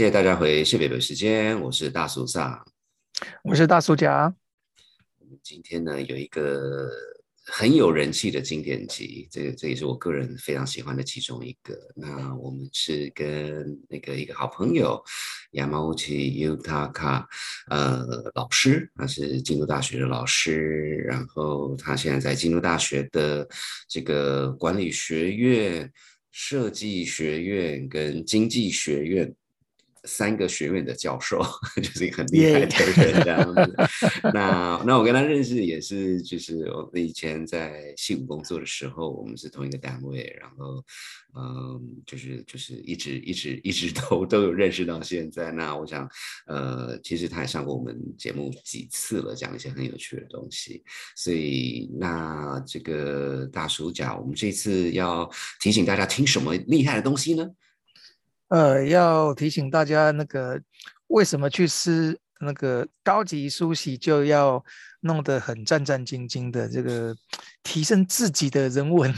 [0.00, 2.64] 谢谢大家回谢北北时间，我是大叔萨，
[3.44, 4.34] 我是大叔甲。
[5.18, 6.88] 我们今天呢有一个
[7.44, 11.78] 很有人气的经典集，这个这也是我个人非常喜欢的其中一个。
[11.94, 15.04] 那我们是跟那个一个好朋友
[15.52, 17.26] Yamauchi Yutaka
[17.68, 23.46] 呃老师，他是京都大学的老师，然后他现在在京都大学的
[23.86, 25.92] 这个管理学院、
[26.30, 29.30] 设计学院跟经济学院。
[30.04, 31.42] 三个学院的教授，
[31.76, 33.76] 就是一个很厉害的人这样子。
[34.32, 40.84] 那那我跟他认识也是，就是我以前在戏谷工作的时候，我们是同一个单位，然后
[41.36, 45.52] 嗯，就是就是一直一直一直都 都有认识到现在。
[45.52, 46.08] 那我想，
[46.46, 50.82] 呃，其实他也上过我们节目几次了，讲一些很有趣的东西。
[51.16, 57.46] 所以那这个大叔讲，我们这次要提醒大家听什么厉害的东西呢？
[58.50, 60.60] 呃，要提醒大家，那个
[61.06, 64.62] 为什么去吃那个高级苏西就要
[65.00, 66.68] 弄得很战战兢兢的？
[66.68, 67.14] 这个
[67.62, 69.14] 提升自己的人文，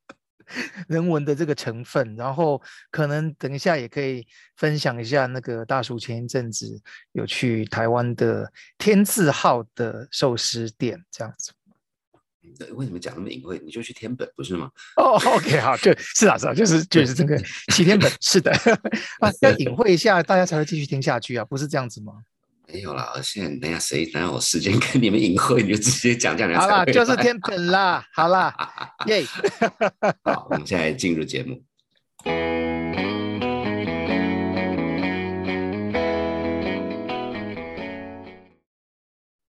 [0.88, 2.16] 人文的这个成分。
[2.16, 4.26] 然后可能等一下也可以
[4.56, 6.80] 分享一下，那个大叔前一阵子
[7.12, 11.52] 有去台湾的天字号的寿司店，这样子。
[12.74, 13.60] 为什么讲那么隐晦？
[13.64, 14.70] 你就去天本不是吗？
[14.96, 17.36] 哦，OK，好，就是啊，是啊，就是就是这个
[17.74, 18.50] 去天本，是的
[19.20, 22.14] 啊，要隐晦一下，大家才会继续听下去啊，不是这样子吗？
[22.68, 26.52] 没有啦，现在等下谁哪有时间跟你们隐晦，你就直接讲讲。
[26.54, 28.52] 好啦，就是天本啦，好啦，
[29.06, 29.24] 耶！
[30.24, 31.62] 好，我们现在进入节目。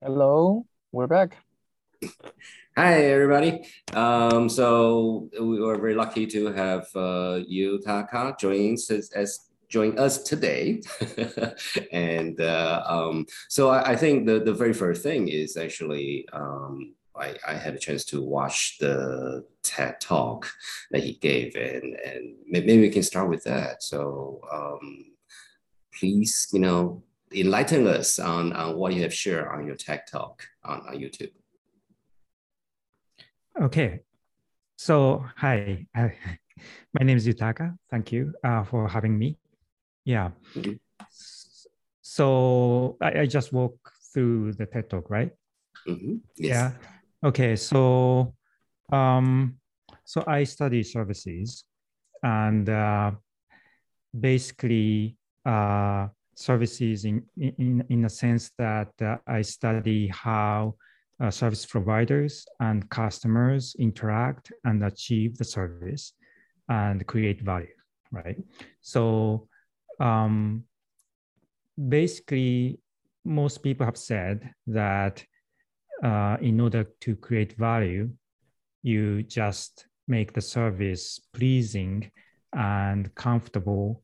[0.02, 1.31] Hello, we're back.
[2.76, 3.68] Hi, everybody.
[3.94, 10.23] Um, so we were very lucky to have uh, Yutaka join us as join us
[10.23, 10.82] today.
[11.92, 16.95] and uh, um, so I, I, think the, the very first thing is actually um,
[17.16, 20.52] I, I had a chance to watch the TED talk
[20.89, 23.83] that he gave, and, and maybe we can start with that.
[23.83, 25.12] So um,
[26.00, 30.44] please, you know, enlighten us on, on what you have shared on your TED talk
[30.64, 31.30] on, on YouTube.
[33.61, 33.99] Okay,
[34.77, 37.77] so hi, my name is Yutaka.
[37.91, 39.37] Thank you uh, for having me.
[40.05, 40.31] Yeah.
[40.55, 40.73] Mm-hmm.
[42.02, 43.77] So I, I, just walk
[44.11, 45.30] through the TED Talk, right?
[45.87, 46.15] Mm-hmm.
[46.36, 46.49] Yes.
[46.49, 46.71] Yeah.
[47.23, 47.55] Okay.
[47.55, 48.33] So,
[48.91, 49.58] um,
[50.03, 51.64] so I study services,
[52.23, 53.11] and uh,
[54.20, 55.15] basically
[55.45, 60.73] uh, services in in in a sense that uh, I study how
[61.23, 66.14] uh, service providers and customers interact and achieve the service
[66.67, 67.78] and create value,
[68.11, 68.38] right?
[68.82, 69.48] So
[70.02, 70.66] um,
[71.78, 72.80] basically,
[73.23, 75.23] most people have said that
[76.04, 78.10] uh, in order to create value,
[78.82, 82.12] you just make the service pleasing
[82.52, 84.04] and comfortable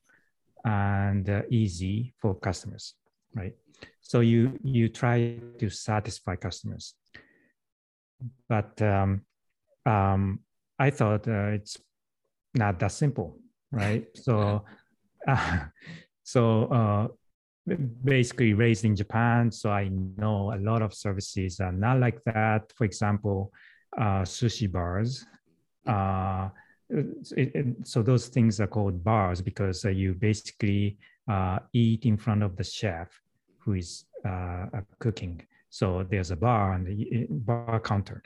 [0.63, 2.93] and uh, easy for customers,
[3.35, 3.53] right?
[4.01, 6.95] So you you try to satisfy customers
[8.47, 9.21] but um,
[9.85, 10.39] um,
[10.77, 11.77] I thought uh, it's
[12.53, 13.39] not that simple,
[13.71, 14.05] right?
[14.15, 14.63] so,
[15.27, 15.59] uh,
[16.23, 17.07] so uh,
[18.03, 22.71] basically raised in Japan, so I know a lot of services are not like that.
[22.75, 23.51] For example,
[23.97, 25.25] uh, sushi bars.
[25.85, 26.49] Uh,
[26.89, 30.97] it, it, so those things are called bars because uh, you basically
[31.73, 33.07] eat in front of the chef
[33.59, 34.05] who is
[34.97, 38.23] cooking so there's a bar and the bar counter,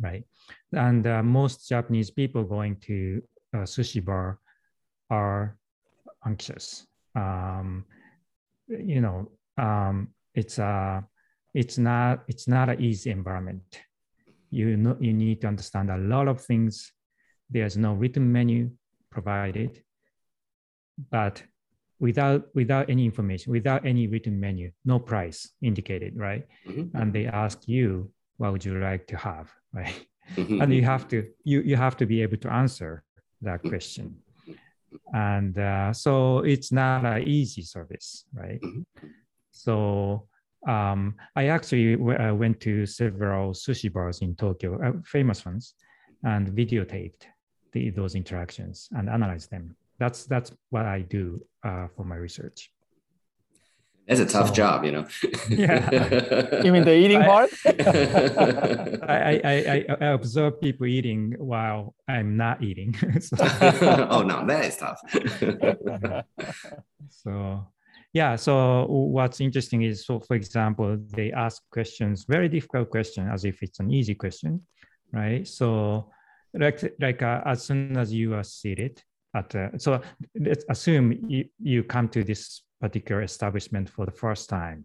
[0.00, 0.24] right?
[0.72, 4.38] And uh, most Japanese people going to a sushi bar
[5.10, 5.56] are
[6.26, 6.86] anxious.
[7.14, 7.84] Um,
[8.68, 11.04] you know, um, it's a
[11.54, 13.80] it's not it's not an easy environment.
[14.50, 16.92] You know, you need to understand a lot of things.
[17.48, 18.70] There's no written menu
[19.10, 19.82] provided,
[21.10, 21.42] but
[22.00, 26.46] without without any information, without any written menu, no price indicated, right?
[26.66, 26.96] Mm-hmm.
[26.96, 30.06] And they ask you, what would you like to have, right?
[30.34, 30.60] Mm-hmm.
[30.62, 33.04] And you have to you you have to be able to answer
[33.42, 34.16] that question.
[35.12, 38.60] And uh, so it's not an easy service, right?
[38.60, 39.06] Mm-hmm.
[39.52, 40.26] So
[40.66, 45.74] um, I actually w- I went to several sushi bars in Tokyo, uh, famous ones,
[46.24, 47.22] and videotaped
[47.72, 52.72] the, those interactions and analyzed them that's that's what I do uh, for my research.
[54.08, 55.06] That's a tough So- job, you know.
[55.48, 56.64] Yeah.
[56.64, 57.50] You mean the eating I- part?
[59.08, 62.90] I, I, I, I observe people eating while I'm not eating.
[63.20, 63.36] so,
[64.10, 65.00] oh no, that is tough.
[67.10, 67.66] so,
[68.12, 68.34] yeah.
[68.36, 73.62] So what's interesting is, so for example, they ask questions, very difficult question, as if
[73.62, 74.66] it's an easy question,
[75.12, 75.46] right?
[75.46, 76.10] So,
[76.54, 79.00] like, like uh, as soon as you are seated
[79.34, 80.00] at, uh, so
[80.38, 84.84] let's assume you, you come to this particular establishment for the first time.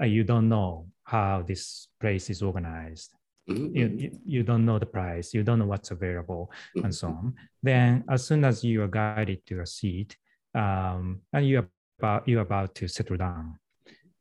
[0.00, 3.14] Uh, you don't know how this place is organized
[3.48, 6.84] Mhm, you, you, don't know the price, you don't know what's available, mhm.
[6.84, 7.34] and so on.
[7.62, 10.16] Then, as soon as you are guided to a seat,
[10.54, 11.68] um, and you are
[11.98, 13.58] about you are about to settle down,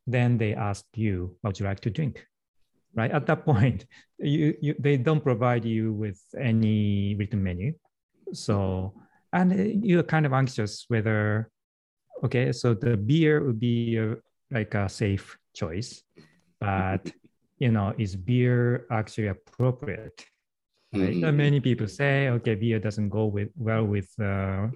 [0.05, 2.25] then they ask you, "What would you like to drink?"
[2.95, 3.85] Right at that point,
[4.17, 7.73] you, you they don't provide you with any written menu,
[8.31, 8.93] so
[9.33, 9.55] and uh,
[9.87, 11.49] you're kind of anxious whether,
[12.23, 14.15] okay, so the beer would be a,
[14.51, 16.03] like a safe choice,
[16.59, 17.11] but
[17.59, 20.25] you know, is beer actually appropriate?
[20.93, 21.15] Right?
[21.15, 24.67] Mhm, Uh, Many people say, okay, beer doesn't go with well with uh,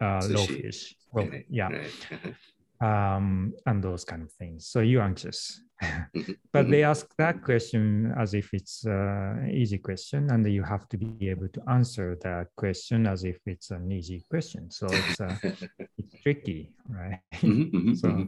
[0.00, 0.94] uh, low fish.
[1.12, 2.08] Well, yeah, right.
[2.80, 4.66] um, and those kind of things.
[4.66, 5.60] So you're anxious.
[5.82, 6.06] Mhm,
[6.52, 10.96] But they ask that question as if it's an easy question, and you have to
[10.96, 14.70] be able to answer that question as if it's an easy question.
[14.70, 15.36] So it's, uh,
[15.98, 17.20] it's tricky, right?
[17.42, 18.26] Mhm, mhm, so.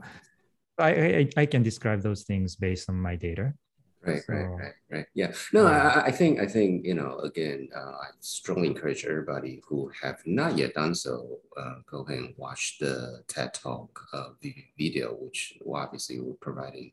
[0.79, 3.53] I, I, I can describe those things based on my data.
[4.02, 5.06] Right, right, So- right, right.
[5.14, 5.32] Yeah.
[5.52, 6.06] No, I.
[6.06, 10.56] I- think, I think, you know, again, uh, I strongly encourage everybody who have not
[10.56, 15.58] yet done so, uh, go ahead and watch the TED Talk uh, vi- video, which
[15.70, 16.93] obviously we're providing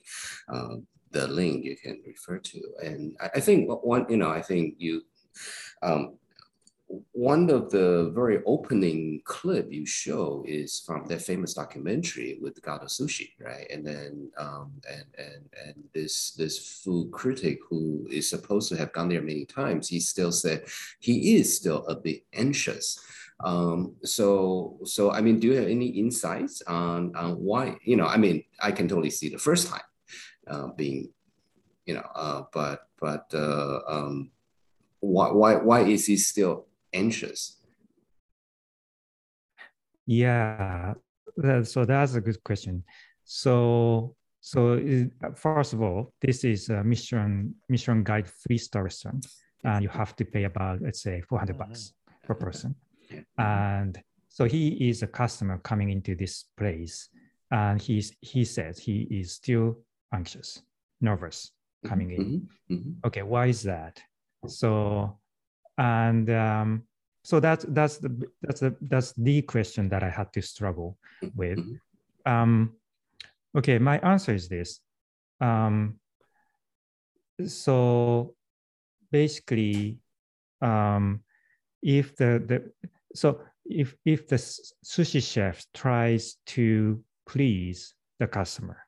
[0.50, 2.62] um, the link you can refer to.
[2.84, 5.04] And I, I think one, you know, I think you,
[5.82, 6.18] um,
[7.12, 12.86] one of the very opening clip you show is from that famous documentary with Gato
[12.86, 13.68] Sushi, right?
[13.70, 18.94] And then um, and and and this this food critic who is supposed to have
[18.94, 20.64] gone there many times, he still said
[21.00, 23.00] he is still a bit anxious.
[23.44, 27.78] Um, so so I mean, do you have any insights on on why?
[27.84, 29.88] You know, I mean, I can totally see the first time
[30.48, 31.10] uh, being,
[31.86, 34.32] you know, uh, but but uh, um,
[35.00, 36.67] why why why is he still
[36.98, 37.62] anxious?
[40.06, 40.94] Yeah,
[41.38, 42.84] that- so that's a good question.
[43.24, 49.26] So, so is- first of all, this is a Michelin Michelin Guide three star restaurant,
[49.64, 52.76] and you have to pay about let's say four hundred bucks per person.
[53.38, 57.10] And so he is a customer coming into this place,
[57.52, 59.80] and he's he says he is still
[60.14, 60.62] anxious,
[61.02, 61.52] nervous
[61.86, 62.24] coming in.
[62.24, 62.48] Mhm,
[62.78, 64.02] mhm, Okay, why is that?
[64.48, 65.20] So,
[65.78, 66.87] and um,
[67.28, 68.10] so that's that's the
[68.42, 71.60] that's the that's the question that I had to struggle mhm, with.
[71.60, 71.80] mhm,
[72.26, 72.54] Um,
[73.58, 74.80] okay, my answer is this.
[75.42, 76.00] Um,
[77.46, 78.34] so
[79.12, 80.00] basically,
[80.62, 81.24] um,
[81.82, 82.72] if the the
[83.14, 84.38] so if if the
[84.86, 88.80] sushi chef tries to please the customer,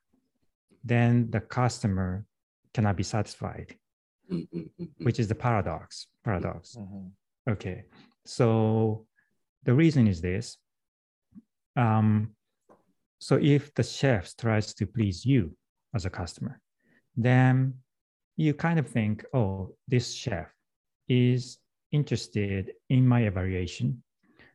[0.82, 2.24] then the customer
[2.72, 3.76] cannot be satisfied,
[4.32, 5.04] mhm, mhm, mhm.
[5.04, 6.06] which is the paradox.
[6.24, 6.76] Paradox.
[6.76, 7.10] Mhm.
[7.46, 7.84] Okay,
[8.24, 9.06] so
[9.64, 10.56] the reason is this.
[11.76, 12.34] Um,
[13.18, 15.54] so if the chef tries to please you
[15.94, 16.60] as a customer,
[17.16, 17.74] then
[18.36, 20.52] you kind of think, oh, this chef
[21.08, 21.58] is
[21.92, 24.02] interested in my evaluation.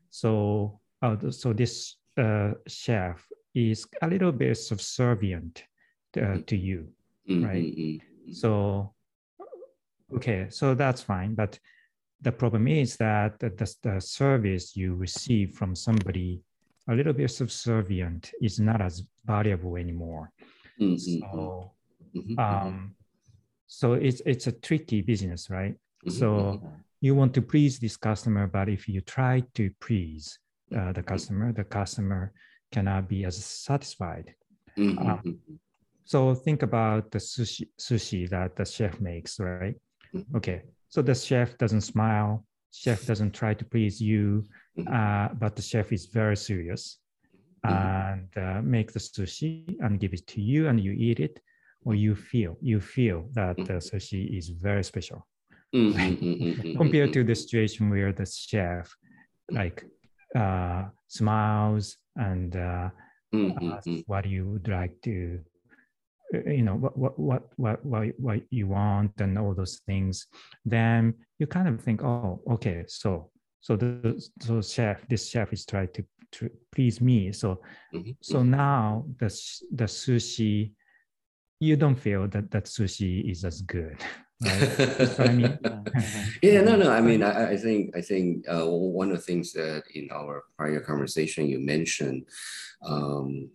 [0.10, 5.64] So, th- so this uh, chef is a little bit subservient
[6.18, 6.88] uh, to you.
[7.30, 7.64] Mhm, right.
[7.64, 8.36] mhm, mhm.
[8.36, 8.94] So,
[10.16, 11.36] okay, so that's fine.
[11.36, 11.60] But
[12.26, 13.50] the problem is that the,
[13.84, 16.42] the, service you receive from somebody
[16.90, 20.32] a little bit subservient is not as valuable anymore.
[20.82, 21.72] Mhm, mhm, So,
[22.16, 22.96] mhm, mhm, um,
[23.68, 25.76] so it's it's a tricky business, right?
[26.04, 26.84] mhm, So mhm.
[27.02, 30.40] you want to please this customer, but if you try to please
[30.76, 32.34] uh, the customer, the customer
[32.72, 34.34] cannot be as satisfied.
[34.78, 35.40] Um,
[36.06, 39.76] So think about the sushi, sushi that the chef makes, right?
[40.36, 40.62] Okay,
[40.96, 44.46] so the chef doesn't smile, chef doesn't try to please you,
[44.78, 44.94] Mhm.
[44.98, 46.84] uh, but the chef is very serious
[47.68, 47.92] Mhm.
[48.14, 51.42] and uh, make the sushi and give it to you, and you eat it,
[51.86, 55.28] or you feel you feel that the sushi is very special
[56.78, 58.96] compared to the situation where the chef
[59.52, 59.84] like
[60.36, 62.90] uh, smiles and uh,
[63.34, 64.04] Mhm, ask mhm.
[64.08, 65.40] what you would like to
[66.34, 70.28] you know what what what what what, what you want and all those things
[70.66, 73.30] then you kind of think oh okay so
[73.62, 77.32] so the so chef this chef is trying to to please me.
[77.32, 77.62] So
[77.94, 79.28] Mhm, so now the
[79.72, 80.74] the sushi,
[81.60, 83.98] you don't feel that that sushi is as good,
[84.44, 84.74] right?
[84.98, 85.60] That's what I mean.
[86.42, 86.92] yeah, no, no.
[86.92, 90.10] I mean, I, I- I think, I think uh, one of the things that in
[90.12, 92.26] our prior conversation you mentioned,
[92.86, 93.50] um,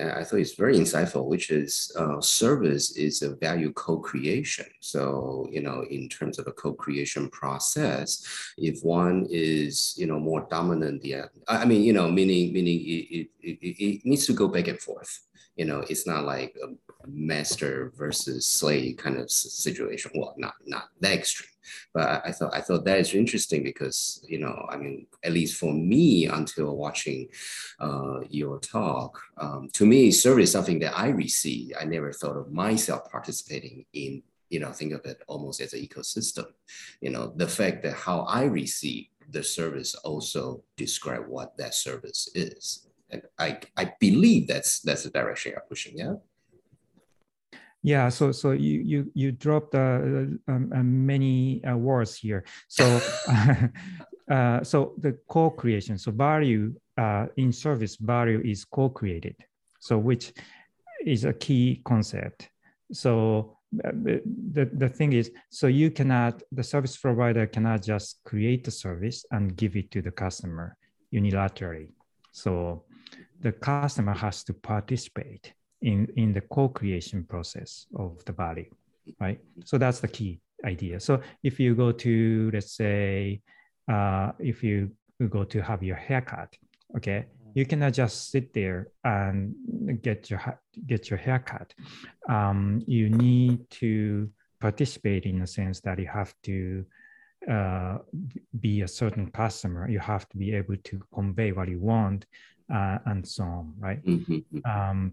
[0.00, 4.66] I thought it's very insightful, which is uh, service is a value co-creation.
[4.80, 8.24] So, you know, in terms of a co-creation process,
[8.56, 12.80] if one is, you know, more dominant, yeah, I I mean, you know, meaning, meaning
[12.80, 15.20] it, it, it, it needs to go back and forth.
[15.56, 20.10] You know, it's not like a master versus slave kind of situation.
[20.14, 21.50] Well, not not that extreme,
[21.94, 25.58] but I, thought I thought that is interesting because you know, I mean, at least
[25.58, 27.28] for me, until watching
[27.80, 31.74] uh, your talk, um, to me, service is something that I receive.
[31.80, 34.22] I never thought of myself participating in.
[34.48, 36.46] You know, think of it almost as an ecosystem.
[37.00, 42.28] You know, the fact that how I receive the service also describe what that service
[42.34, 42.86] is.
[43.10, 45.98] And I, I believe that's that's the direction you're pushing.
[45.98, 46.14] Yeah.
[47.86, 52.42] Yeah, so so you you you dropped uh, um, uh, many uh, words here.
[52.66, 52.84] So
[54.30, 55.96] uh, so the co-creation.
[55.96, 59.36] So value uh, in service value is co-created.
[59.78, 60.32] So which
[61.04, 62.50] is a key concept.
[62.90, 64.20] So uh, the,
[64.52, 69.24] the the thing is, so you cannot the service provider cannot just create the service
[69.30, 70.76] and give it to the customer
[71.14, 71.92] unilaterally.
[72.32, 72.82] So
[73.38, 78.70] the customer has to participate in, in the co-creation process of the value,
[79.20, 79.38] right?
[79.64, 81.00] So that's the key idea.
[81.00, 83.40] So if you go to, let's say,
[83.90, 84.90] uh, if you
[85.28, 86.56] go to have your haircut,
[86.96, 89.54] okay, you cannot just sit there and
[90.02, 91.72] get your get your haircut.
[92.28, 94.30] Um, you need to
[94.60, 96.84] participate in the sense that you have to
[97.50, 97.98] uh,
[98.60, 99.88] be a certain customer.
[99.88, 102.26] You have to be able to convey what you want
[102.72, 104.04] uh, and so on, right?
[104.04, 105.12] Mhm, um,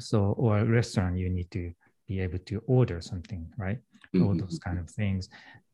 [0.00, 1.72] so or a restaurant you need to
[2.08, 3.78] be able to order something right?
[4.20, 5.28] All mhm, those kind of things.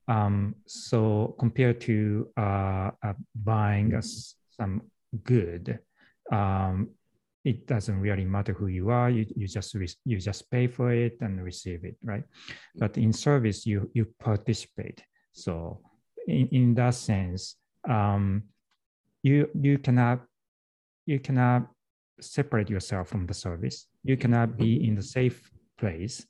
[0.08, 4.82] Um, so compared to uh, uh, buying a s some
[5.24, 5.78] good
[6.32, 6.90] um,
[7.44, 9.08] it doesn't really matter who you are.
[9.10, 12.24] You, you just re- you just pay for it and receive it right?
[12.76, 15.02] But in service you you participate.
[15.32, 15.80] So
[16.26, 17.56] in, in that sense
[17.88, 18.44] um,
[19.22, 20.20] you you cannot
[21.06, 21.68] you cannot
[22.20, 23.86] separate yourself from the service.
[24.06, 26.26] You cannot be in the safe place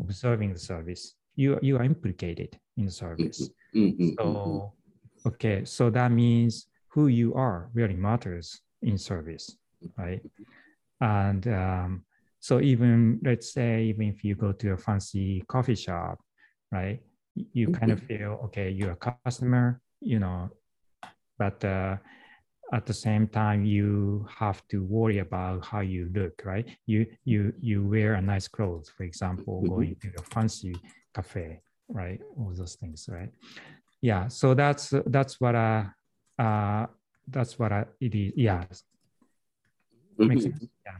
[0.00, 1.14] observing the service.
[1.36, 3.50] You you are implicated in the service.
[3.74, 4.74] mhm, mhm, So
[5.26, 9.56] okay, so that means who you are really matters in service,
[9.98, 10.22] right?
[11.00, 12.04] And um,
[12.40, 16.18] so even let's say even if you go to a fancy coffee shop,
[16.72, 17.00] right?
[17.52, 20.50] You kind of feel okay, you're a customer, you know,
[21.38, 21.96] but uh,
[22.72, 27.52] at the same time you have to worry about how you look right you you
[27.60, 29.68] you wear a nice clothes for example Mhm.
[29.68, 30.74] going to a fancy
[31.14, 33.30] cafe right all those things right
[34.02, 35.86] yeah so that's that's what i
[36.38, 36.86] uh
[37.28, 38.64] that's what i it is yeah
[40.18, 40.52] makes mhm.
[40.52, 40.92] sense yeah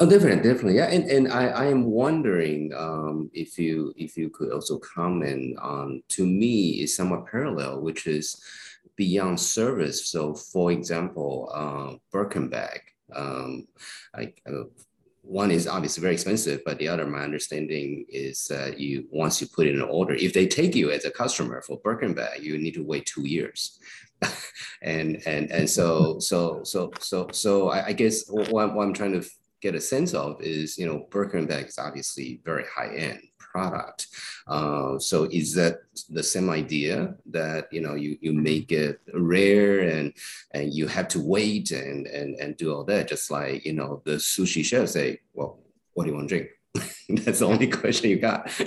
[0.00, 0.86] Oh, definitely, definitely, yeah.
[0.90, 6.02] And and I I am wondering um, if you if you could also comment on
[6.16, 8.42] to me is somewhat parallel, which is
[8.96, 10.08] beyond service.
[10.08, 12.80] So, for example, uh, Birkin bag,
[13.14, 13.66] um,
[14.16, 14.64] like uh,
[15.22, 19.46] one is obviously very expensive, but the other, my understanding is that you once you
[19.46, 22.58] put in an order, if they take you as a customer for Birkin bag, you
[22.58, 23.78] need to wait two years.
[24.82, 29.20] and and and so so so so so I, I guess what, what I'm trying
[29.20, 29.28] to
[29.62, 34.08] get a sense of is you know Birkin bag is obviously very high end product.
[34.46, 35.76] Uh, so is that
[36.08, 40.12] the same idea that you know you you make it rare and
[40.52, 43.08] and you have to wait and and and do all that?
[43.08, 45.60] Just like you know the sushi chef say well
[45.94, 46.48] what do you want to drink?
[47.24, 48.50] That's the only question you got.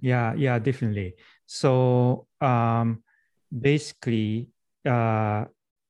[0.00, 1.16] Yeah yeah definitely.
[1.46, 3.02] So um
[3.50, 4.46] basically
[4.86, 5.46] uh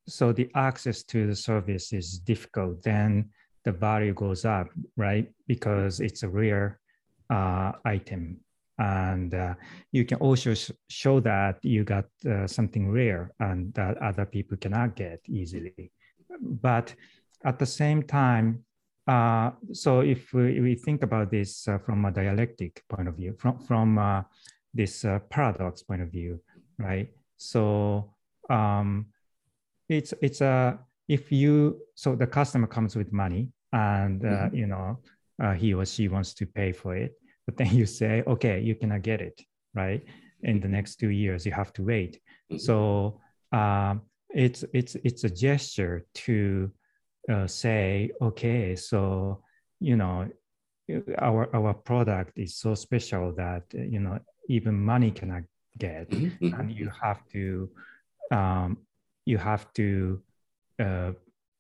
[0.09, 2.83] so the access to the service is difficult.
[2.83, 3.29] Then
[3.69, 5.27] the value goes up right?
[5.47, 6.81] Because it's a rare
[7.29, 8.41] uh, item.
[8.79, 9.55] And uh,
[9.93, 14.57] you can also sh- show that you got uh, something rare and that other people
[14.57, 15.93] cannot get easily.
[16.41, 16.95] But
[17.45, 18.65] at the same time
[19.07, 23.35] uh, so if we, we think about this uh, from a dialectic point of view,
[23.39, 24.23] from from uh,
[24.75, 26.39] this paradox point of view,
[26.79, 27.09] right?
[27.39, 28.13] So
[28.51, 29.07] um,
[29.89, 34.55] it's it's a if you so the customer comes with money and uh, Mhm.
[34.55, 34.99] you know
[35.43, 37.13] uh, he or she wants to pay for it,
[37.47, 39.41] but then you say, okay, you cannot get it,
[39.75, 40.03] right?
[40.43, 42.21] In the next two years, you have to wait.
[42.51, 42.61] Mhm.
[42.61, 43.21] So
[43.53, 46.71] um, it's it's it's a gesture to
[47.33, 49.43] uh, say, okay, so
[49.81, 50.29] you know,
[51.19, 55.43] our our product is so special that you know even money cannot
[55.79, 57.69] get, Mhm, and you have to
[58.31, 58.79] um,
[59.27, 60.23] you have to
[60.81, 61.13] uh,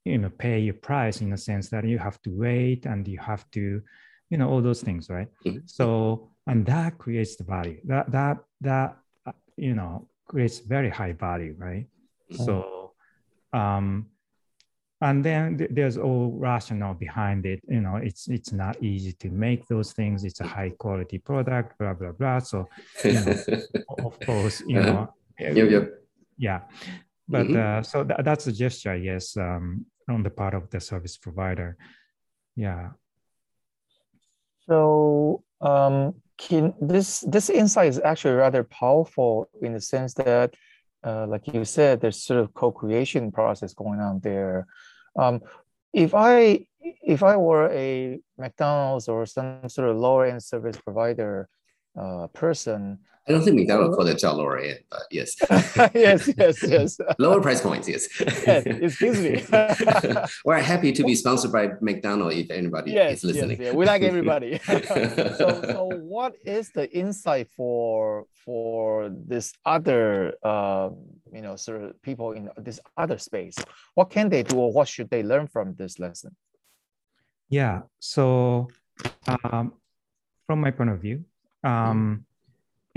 [0.05, 3.19] you know pay your price in the sense that you have to wait and you
[3.19, 3.83] have to
[4.31, 5.28] you know all those things, right?
[5.47, 5.62] mhm.
[5.67, 7.81] So and that creates the value.
[7.85, 11.87] That that that uh, you know creates very high value, right?
[12.33, 12.37] Mhm.
[12.37, 12.93] So
[13.52, 14.07] um,
[15.00, 17.61] and then th- there's all rationale behind it.
[17.69, 20.25] You know, it's it's not easy to make those things.
[20.25, 22.40] It's a high quality product, blah blah blah.
[22.40, 22.69] So
[23.05, 23.37] you know,
[24.05, 24.93] of course, you Uh-huh.
[24.93, 25.93] know, yep.
[26.38, 26.61] yeah.
[27.28, 27.56] But Mhm.
[27.56, 31.76] uh, so tha- that's a gesture, yes, um, on the part of the service provider.
[32.56, 32.90] Yeah.
[34.66, 40.54] So um, can this this insight is actually rather powerful in the sense that,
[41.04, 44.66] uh, like you said, there's sort of co-creation process going on there.
[45.16, 45.40] Um,
[45.92, 51.49] if I if I were a McDonald's or some sort of lower end service provider
[51.99, 55.37] uh, person, I don't think McDonald's called it 叫 lower end, but yes.
[55.94, 56.99] yes, yes, yes.
[57.18, 58.08] Lower price points, yes.
[58.47, 59.44] Yes, excuse me.
[60.47, 63.61] We're happy to be sponsored by McDonald's if anybody yes, is listening.
[63.61, 64.58] yes, yeah, we like everybody.
[64.64, 70.88] so, so what is the insight for for this other, uh,
[71.30, 73.56] you know, sort of people in this other space?
[73.94, 76.35] What can they do, or what should they learn from this lesson?
[77.50, 77.82] Yeah.
[77.99, 78.68] So,
[79.26, 79.75] um,
[80.47, 81.25] from my point of view,
[81.62, 82.25] um,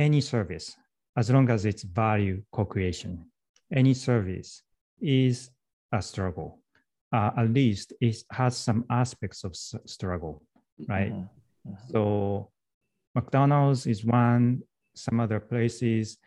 [0.02, 0.76] any service,
[1.16, 3.26] as long as it's value co-creation,
[3.74, 4.64] any service
[5.00, 5.52] is
[5.92, 6.60] a struggle.
[7.14, 10.42] Uh, at least it has some aspects of s- struggle,
[10.88, 11.12] right?
[11.14, 11.30] Mhm,
[11.68, 11.92] mhm.
[11.92, 12.50] So,
[13.16, 14.64] McDonald's is one.
[14.96, 16.18] Some other places,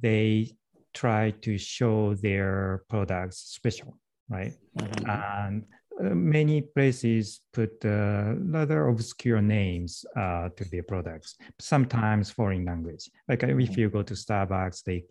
[0.00, 0.56] they
[0.94, 4.54] try to show their products special, right?
[4.76, 5.08] Mhm.
[5.08, 5.66] and
[6.00, 13.10] many places put uh, rather obscure names uh, to their products, sometimes foreign language.
[13.28, 15.04] Like uh, if you go to Starbucks, they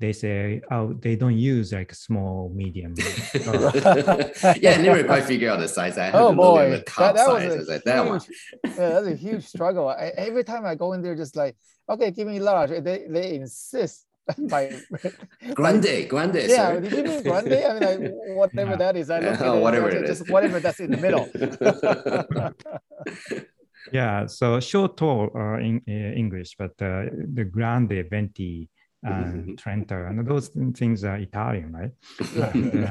[0.00, 2.94] they say, oh, they don't use like small, medium.
[3.34, 5.96] yeah, I never quite figure out the size.
[5.96, 7.48] I Oh to look at boy, the that, top that size.
[7.48, 8.20] Was was a like, that one.
[8.20, 9.88] huge, yeah, that's a huge struggle.
[9.88, 11.56] I, every time I go in there, just like,
[11.88, 12.70] okay, give me large.
[12.70, 14.06] They they insist
[14.48, 14.70] by
[15.54, 16.36] Grande, grande.
[16.48, 16.80] yeah, sir.
[16.80, 17.52] did you mean grande?
[17.52, 18.76] I mean, like whatever Yeah.
[18.76, 19.10] that is.
[19.10, 20.18] I look at Oh, it, whatever just, it is.
[20.18, 21.28] just whatever that's in the middle.
[23.92, 28.68] yeah, so short, tall uh, in uh, English, but uh, the grande, venti,
[29.02, 31.90] and trenta, and those things are Italian, right?
[32.34, 32.90] Uh,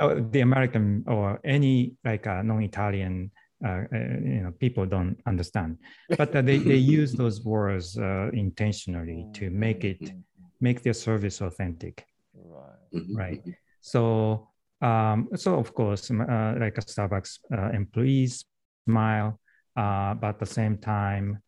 [0.00, 3.30] oh, the American or any like uh, non-Italian
[3.62, 3.84] uh, uh,
[4.24, 5.76] you know people don't understand,
[6.16, 10.00] but uh, they they use those words uh, intentionally to make it
[10.60, 13.04] make their service authentic, right.
[13.14, 13.42] right?
[13.80, 14.48] So
[14.80, 18.44] um, so of course uh, like a Starbucks uh, employees
[18.86, 19.40] smile,
[19.76, 21.42] uh, but at the same time.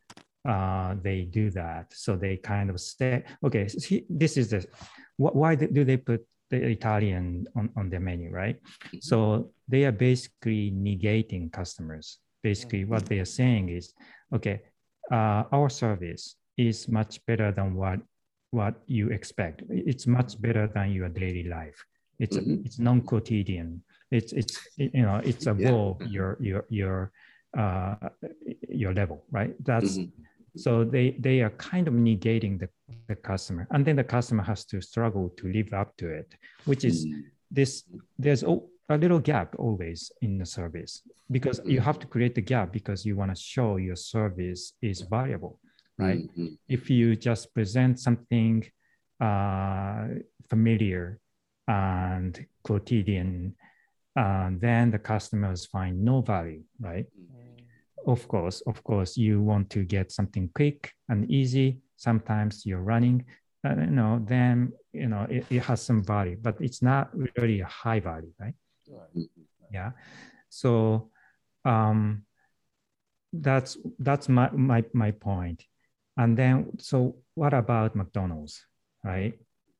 [0.47, 4.65] Uh, they do that, so they kind of say, "Okay, so he- this is the
[5.17, 8.55] wh- why do they put the Italian on, on their menu, right?
[9.01, 12.19] So they are basically negating customers.
[12.43, 13.93] Basically, what they are saying is,
[14.33, 14.61] okay,
[15.11, 17.99] uh, our service is much better than what
[18.51, 19.63] what you expect.
[19.69, 21.83] It's much better than your daily life.
[22.19, 22.65] It's Mhm.
[22.65, 23.83] it's non-quotidian.
[24.11, 25.51] It's it's you know it's Yeah.
[25.51, 27.11] above your your your
[27.57, 28.09] uh,
[28.69, 29.53] your level, right?
[29.63, 30.11] That's Mhm.
[30.55, 32.69] so they they are kind of negating the,
[33.07, 36.83] the customer, and then the customer has to struggle to live up to it, which
[36.85, 37.23] is Mm.
[37.51, 37.83] this
[38.17, 42.41] there's a, a little gap always in the service because you have to create the
[42.41, 45.59] gap because you want to show your service is valuable
[45.97, 46.19] right?
[46.37, 46.57] Mhm.
[46.67, 48.63] if you just present something
[49.19, 50.07] uh,
[50.49, 51.19] familiar
[51.67, 53.55] and quotidian
[54.15, 57.05] uh, then the customers find no value right?
[58.05, 61.79] Of course of course you want to get something quick and easy.
[61.97, 63.25] Sometimes you're running
[63.65, 67.59] uh, you know then you know it, it has some value but it's not really
[67.61, 68.55] a high value right?
[68.89, 69.29] Right.
[69.71, 69.91] yeah.
[70.49, 71.09] So
[71.65, 72.23] um
[73.33, 75.65] that's that's my my my point
[76.17, 78.65] and then so what about mcdonald's
[79.03, 79.33] right?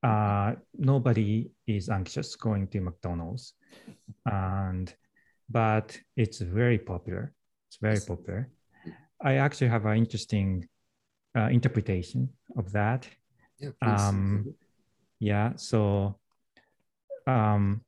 [0.04, 3.54] Uh nobody is anxious going to mcdonald's.
[4.26, 4.94] And
[5.50, 7.34] but it's very popular.
[7.68, 8.50] It's very popular.
[9.22, 10.68] I actually have an interesting
[11.38, 13.08] uh, interpretation of that.
[13.60, 14.54] Yeah, um
[15.20, 16.20] yeah so
[17.26, 17.82] um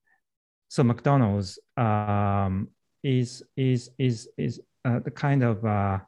[0.68, 2.70] so mcdonald's um
[3.04, 6.00] is is is is uh, the kind of uh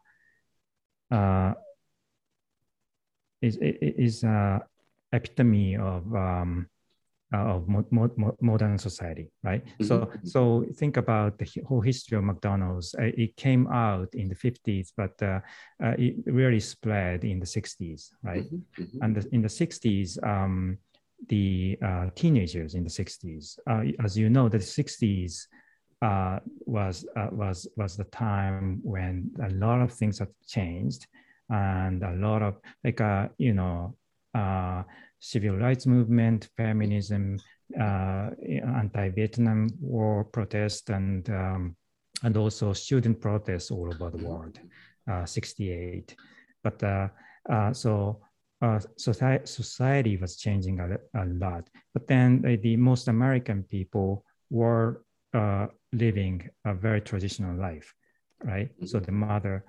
[1.12, 1.54] uh
[3.41, 4.60] is is uh
[5.13, 6.67] epitome of um
[7.34, 9.63] uh, of mo mo modern society, right?
[9.63, 9.88] Mm -hmm.
[9.88, 10.25] So, mm-hmm.
[10.25, 12.93] so think about the whole history of McDonald's.
[12.95, 15.39] Uh, it came out in the 50s, but uh,
[15.84, 18.51] uh, it really spread in the 60s, right?
[18.51, 19.01] Mm -hmm.
[19.04, 20.77] And the, in the 60s, um,
[21.27, 25.47] the uh, teenagers in the 60s, uh, as you know, the 60s
[26.65, 31.06] was was was the time when a lot of things have changed,
[31.49, 33.01] and a lot of like
[33.38, 33.95] you know
[35.21, 37.38] civil rights movement, feminism,
[37.80, 38.30] uh,
[38.82, 41.75] anti-Vietnam War protest, and um,
[42.23, 44.60] and also student protests all over the world,
[45.10, 46.15] uh, 68.
[46.63, 47.08] But uh,
[47.49, 48.21] uh so
[48.62, 51.69] uh, society, society was changing a, a lot.
[51.93, 57.93] But then the most American people were uh, living a very traditional life,
[58.43, 58.69] right?
[58.69, 58.88] Mm -hmm.
[58.88, 59.63] So the mother,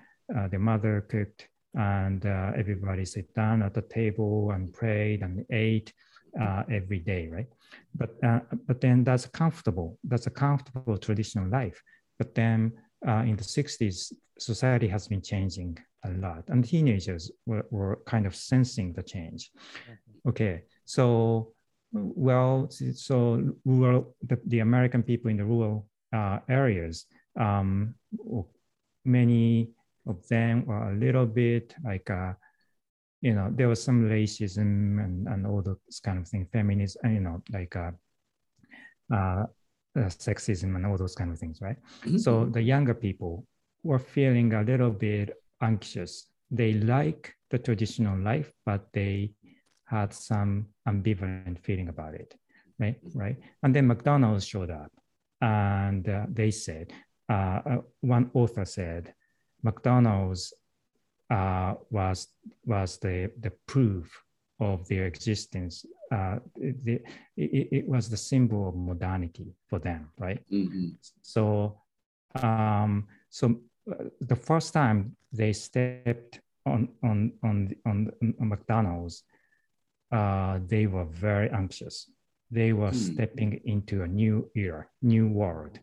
[0.51, 5.93] the mother cooked and uh, everybody sit down at the table and prayed and ate
[6.41, 7.47] uh, every day, right?
[7.95, 9.99] But uh, but then that's comfortable.
[10.05, 11.83] That's a comfortable traditional life.
[12.19, 12.73] But then
[13.07, 18.27] uh, in the 60s, society has been changing a lot, and teenagers were, were kind
[18.27, 19.51] of sensing the change.
[19.55, 20.29] Mm-hmm.
[20.31, 21.53] Okay, so
[21.93, 27.07] well, so rural the, the American people in the rural uh, areas,
[27.39, 27.95] um,
[29.05, 29.71] many
[30.07, 32.33] of them were a little bit like, uh,
[33.21, 37.21] you know, there was some racism and, and all those kind of things, feminism, you
[37.21, 37.93] know, like uh,
[39.13, 39.45] uh,
[39.97, 41.77] uh, sexism and all those kind of things, right?
[42.05, 42.19] Mm-hmm.
[42.19, 43.47] So the younger people
[43.83, 46.27] were feeling a little bit anxious.
[46.51, 49.33] They like the traditional life, but they
[49.85, 52.35] had some ambivalent feeling about it,
[52.79, 52.97] right?
[53.15, 53.37] Right.
[53.63, 54.91] And then McDonald's showed up,
[55.41, 56.93] and uh, they said,
[57.29, 59.13] uh, uh one author said,
[59.63, 60.53] McDonald's
[61.31, 62.29] uh, was
[62.67, 64.23] was the the proof
[64.61, 65.85] of their existence.
[66.11, 67.01] Uh, the,
[67.37, 70.41] it, it, was the symbol of modernity for them, right?
[70.53, 70.89] Mm-hmm.
[71.23, 71.81] So,
[72.35, 73.57] um, so
[73.91, 79.25] uh, the first time they stepped on on on on, on McDonald's,
[80.13, 82.11] uh, they were very anxious.
[82.51, 83.15] They were mm-hmm.
[83.15, 85.79] stepping into a new era, new world,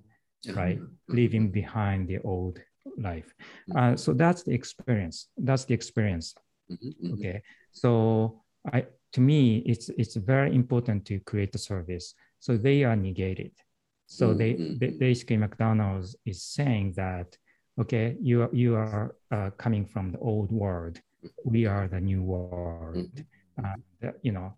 [0.53, 0.77] right?
[0.79, 1.15] Mm-hmm.
[1.15, 2.59] Leaving behind the old
[2.97, 3.33] life.
[3.69, 3.77] Mm-hmm.
[3.77, 5.27] Uh, so that's the experience.
[5.37, 6.35] That's the experience.
[6.71, 7.13] Mm-hmm, mm-hmm.
[7.13, 7.41] Okay.
[7.71, 12.13] So I, to me, it's it's very important to create a service.
[12.39, 13.51] So they are negated.
[14.11, 17.37] So they, they basically McDonald's is saying that
[17.79, 20.99] okay, you are you are uh, coming from the old world.
[21.43, 23.23] We are the new world.
[23.63, 24.55] Uh, you know,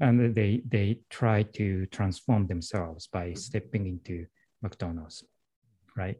[0.00, 4.26] and they they try to transform themselves by stepping into
[4.62, 5.24] McDonald's,
[5.96, 6.16] right?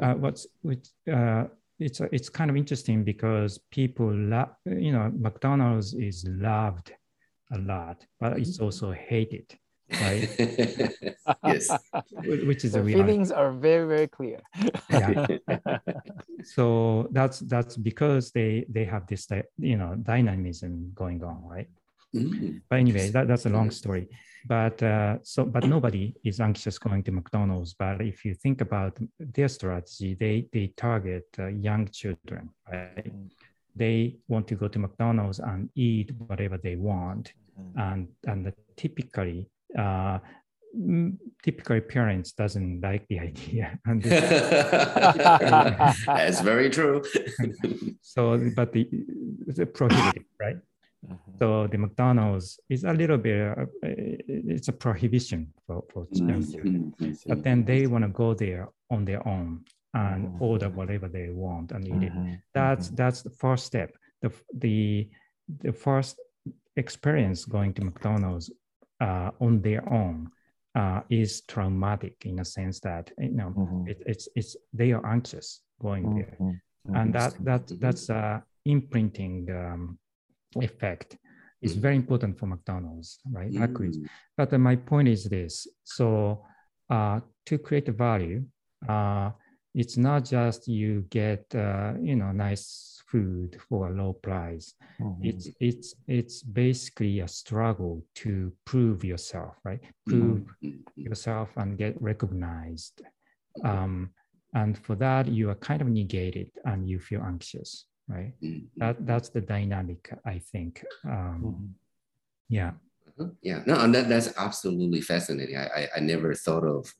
[0.00, 1.44] Uh, what's which uh,
[1.78, 6.92] it's it's kind of interesting because people love you know McDonald's is loved
[7.52, 8.64] a lot, but it's mm-hmm.
[8.64, 9.46] also hated,
[10.00, 10.28] right?
[11.44, 11.70] yes,
[12.24, 14.40] which is the feelings are very very clear.
[14.90, 15.26] yeah.
[16.44, 19.28] so that's that's because they they have this
[19.58, 21.68] you know dynamism going on, right?
[22.14, 22.58] Mm-hmm.
[22.68, 24.08] But anyway, that, that's a long story.
[24.46, 27.74] But uh, so, but nobody is anxious going to McDonald's.
[27.74, 32.96] But if you think about their strategy, they they target uh, young children, right?
[32.96, 33.26] Mm-hmm.
[33.76, 37.78] They want to go to McDonald's and eat whatever they want, mm-hmm.
[37.78, 39.48] and and typically.
[39.78, 40.18] Uh,
[41.42, 44.02] typically parents doesn't like the idea and
[46.06, 47.04] that's very true
[48.00, 48.88] so but the,
[49.48, 50.56] the prohibited right
[51.04, 51.38] Mm-hmm.
[51.38, 56.94] So the McDonald's is a little bit, uh, it's a prohibition for, for young children.
[57.00, 57.28] Mm-hmm.
[57.28, 60.42] But then they want to go there on their own and mm-hmm.
[60.42, 62.12] order whatever they want and eat it.
[62.12, 62.34] Mm-hmm.
[62.54, 62.96] That's mm-hmm.
[62.96, 63.90] that's the first step.
[64.22, 65.08] The the
[65.60, 66.20] the first
[66.76, 68.50] experience going to McDonald's
[69.00, 70.30] uh, on their own
[70.74, 75.60] uh, is traumatic in a sense that you know it, it's it's they are anxious
[75.80, 76.36] going there,
[76.94, 79.98] and that that that's uh, imprinting um,
[80.56, 81.16] effect
[81.62, 83.50] is very important for McDonald's, right?
[83.50, 84.08] Mm.
[84.36, 86.44] But uh, my point is this: so
[86.90, 88.44] uh, to create value,
[88.88, 89.30] uh,
[89.74, 94.74] it's not just you get uh, you know nice food for a low price.
[95.00, 95.24] Mm-hmm.
[95.24, 99.80] It's it's it's basically a struggle to prove yourself, right?
[100.06, 100.78] Prove mm-hmm.
[100.96, 103.02] yourself and get recognized.
[103.64, 104.10] Um,
[104.54, 108.32] and for that, you are kind of negated and you feel anxious right?
[108.42, 108.66] Mm-hmm.
[108.76, 110.84] That that's the dynamic, I think.
[111.04, 111.66] Um, mm-hmm.
[112.48, 112.72] Yeah.
[113.18, 113.30] Uh-huh.
[113.42, 115.56] Yeah, no, and that, that's absolutely fascinating.
[115.56, 116.92] I, I, I never thought of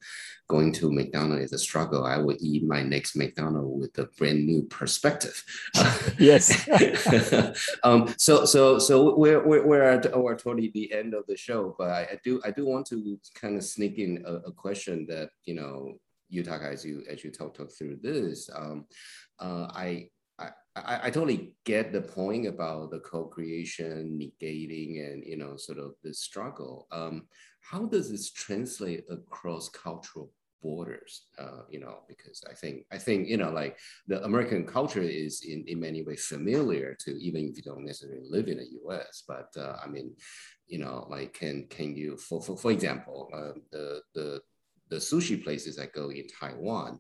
[0.48, 2.05] going to McDonald's as a struggle.
[2.05, 5.42] I would eat my next McDonald's with a brand new perspective.
[6.18, 6.68] yes.
[7.83, 11.75] um, so so so we're, we're, we're at we're toward the end of the show,
[11.79, 15.07] but I, I do I do want to kind of sneak in a, a question
[15.09, 15.94] that you know
[16.29, 18.51] you talk as you as you talk talk through this.
[18.55, 18.87] Um,
[19.38, 20.09] uh, I
[20.74, 25.94] I, I totally get the point about the co-creation, negating, and you know, sort of
[26.02, 26.87] the struggle.
[26.90, 27.26] Um,
[27.61, 30.30] how does this translate across cultural
[30.62, 31.26] borders?
[31.38, 35.42] Uh, you know, because I think I think you know, like the American culture is
[35.42, 39.24] in in many ways familiar to even if you don't necessarily live in the U.S.
[39.28, 40.14] But uh, I mean,
[40.66, 44.40] you know, like can can you for for, for example, uh, the the
[44.88, 46.98] the sushi places that go in Taiwan.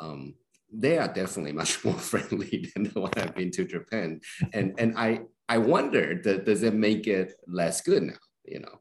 [0.00, 0.34] Um,
[0.72, 4.20] they are definitely much more friendly than the one I've been to Japan.
[4.52, 8.20] And and I I wonder that does it make it less good now?
[8.44, 8.80] You know.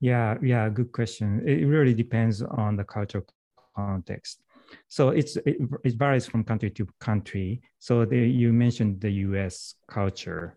[0.00, 1.42] Yeah, yeah, good question.
[1.46, 3.24] It really depends on the cultural
[3.74, 4.42] context.
[4.88, 7.62] So it's it, it varies from country to country.
[7.78, 9.74] So the, you mentioned the U.S.
[9.88, 10.56] culture.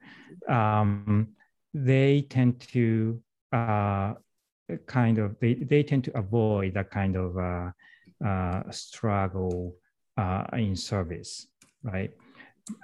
[0.49, 1.29] Um,
[1.73, 3.21] they tend to
[3.53, 4.15] uh,
[4.85, 7.71] kind of they, they tend to avoid that kind of uh,
[8.71, 9.75] struggle
[10.17, 11.47] uh, in service,
[11.83, 12.11] right?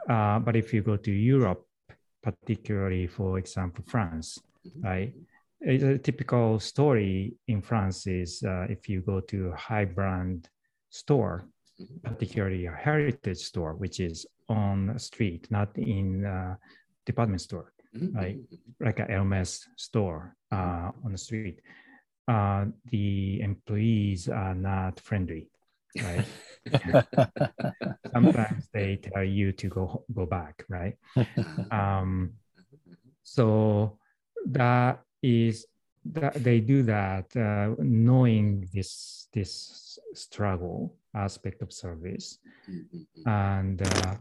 [0.10, 1.65] Uh, but if you go to Europe,
[2.22, 4.82] particularly, for example, France, mm-hmm.
[4.86, 5.13] right?
[5.65, 10.50] A typical story in France is uh, if you go to a high brand
[10.89, 11.46] store,
[11.80, 12.08] mm-hmm.
[12.08, 16.58] particularly a heritage store, which is on the street, not in a
[17.06, 18.15] department store, mm-hmm.
[18.15, 18.38] right?
[18.80, 21.62] Like a Hermes store uh, on the street
[22.27, 25.49] uh, the employees are not friendly,
[26.01, 26.25] right?
[28.13, 30.95] Sometimes they tell you to go go back, right?
[31.71, 32.33] Um,
[33.23, 33.97] so
[34.45, 35.65] that is
[36.05, 42.39] that they do that uh, knowing this this struggle aspect of service
[43.25, 44.15] and uh,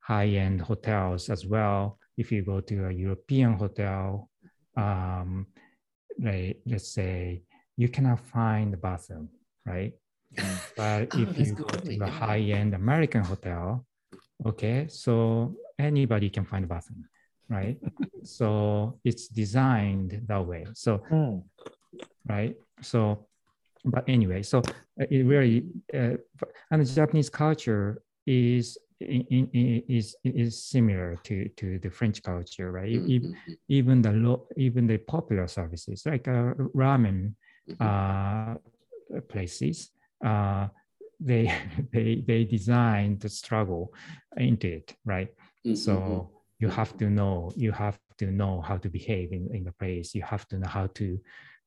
[0.00, 4.30] high-end hotels as well if you go to a european hotel
[4.76, 5.46] um,
[6.18, 7.42] like let's say
[7.76, 9.28] you cannot find the bathroom,
[9.64, 9.92] right?
[10.76, 13.86] but oh, if you go to a high-end American hotel,
[14.44, 17.04] okay, so anybody can find a bathroom,
[17.48, 17.78] right?
[18.22, 20.66] so it's designed that way.
[20.74, 21.42] So, mm.
[22.28, 22.56] right?
[22.82, 23.26] So,
[23.84, 24.62] but anyway, so
[24.96, 26.16] it really, uh,
[26.70, 32.72] and the Japanese culture is in, in, is is similar to to the French culture,
[32.72, 32.92] right?
[32.92, 33.10] Mm-hmm.
[33.10, 33.36] Even,
[33.68, 37.34] even the low, even the popular services like uh, ramen
[37.80, 38.54] uh,
[39.28, 39.90] places,
[40.24, 40.68] uh,
[41.20, 41.52] they
[41.92, 43.92] they they design the struggle
[44.36, 45.28] into it, right?
[45.66, 45.74] Mm-hmm.
[45.74, 49.72] So you have to know you have to know how to behave in, in the
[49.72, 50.14] place.
[50.14, 51.20] You have to know how to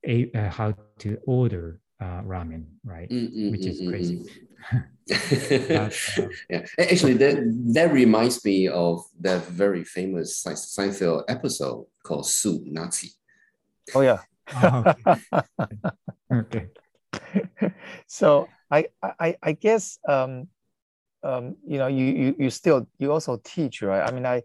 [0.08, 3.08] uh, how to order uh, ramen, right?
[3.10, 4.24] Mm-hmm, Which is crazy.
[5.08, 5.70] but,
[6.18, 7.36] uh, yeah, actually, that
[7.74, 13.10] that reminds me of that very famous Seinfeld episode called "Soup Nazi."
[13.94, 14.18] Oh yeah,
[14.62, 14.94] Oh,
[16.32, 16.68] okay.
[17.12, 17.72] okay.
[18.06, 20.48] so I, I I guess um,
[21.22, 24.42] um, you know you, you you still you also teach right i mean i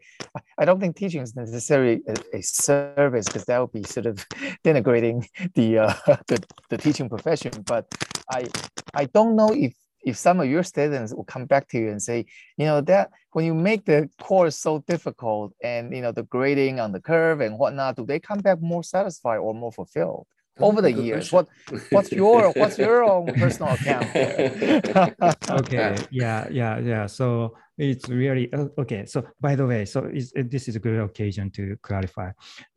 [0.57, 4.25] i don't think teaching is necessarily a, a service because that would be sort of
[4.63, 5.93] denigrating the, uh,
[6.27, 7.85] the the teaching profession but
[8.29, 8.45] i
[8.93, 9.73] i don't know if
[10.05, 12.25] if some of your students will come back to you and say,
[12.57, 16.79] you know, that when you make the course so difficult and you know the grading
[16.79, 20.27] on the curve and whatnot, do they come back more satisfied or more fulfilled?
[20.59, 21.33] over the years?
[21.33, 21.47] what
[21.89, 24.07] what's your what's your own personal account
[25.49, 27.05] okay yeah yeah yeah.
[27.07, 29.05] So it's really uh, okay.
[29.05, 32.29] So by the way so this is a good occasion to clarify.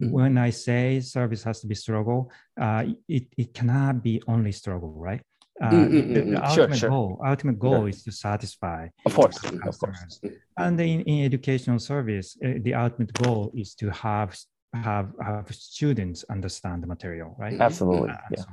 [0.03, 0.11] Mm-hmm.
[0.11, 4.93] when i say service has to be struggle uh, it, it cannot be only struggle
[4.93, 5.23] right
[5.63, 7.89] uh, mm, mm, the, the mm, ultimate sure, goal, ultimate goal sure.
[7.89, 10.21] is to satisfy of course, of course.
[10.57, 14.37] And in, in educational service, uh, the ultimate goal is to have
[14.75, 17.61] have have students understand the material, right?
[17.61, 18.11] Absolutely.
[18.11, 18.43] Uh, yeah.
[18.43, 18.49] So,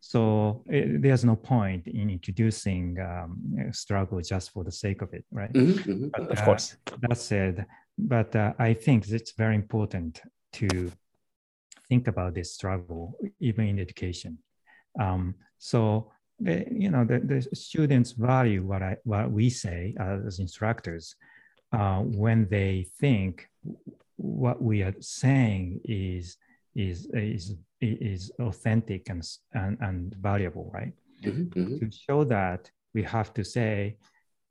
[0.00, 5.12] so it, uh, there's no point in introducing um, struggle just for the sake of
[5.14, 5.52] it, right?
[5.52, 6.08] Mm-hmm, mm-hmm.
[6.08, 6.76] But, of course.
[7.02, 7.66] That said,
[7.98, 10.22] but I think it's very important
[10.54, 10.90] to
[11.88, 14.38] think about this struggle even in education.
[14.98, 20.38] Um, so the, you know, the, the students value what I what we say as
[20.38, 21.14] instructors
[21.72, 23.48] uh, when they think
[24.16, 26.36] what we are saying is
[26.74, 29.22] is is is authentic and
[29.54, 30.92] and, and valuable, right?
[31.22, 31.78] Mm-hmm, mm-hmm.
[31.78, 33.96] To show that, we have to say,